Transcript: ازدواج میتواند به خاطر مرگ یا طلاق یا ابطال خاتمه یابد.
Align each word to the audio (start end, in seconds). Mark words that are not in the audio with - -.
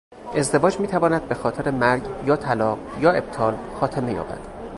ازدواج 0.35 0.79
میتواند 0.79 1.27
به 1.29 1.35
خاطر 1.35 1.71
مرگ 1.71 2.03
یا 2.25 2.35
طلاق 2.35 2.79
یا 3.01 3.11
ابطال 3.11 3.57
خاتمه 3.79 4.13
یابد. 4.13 4.47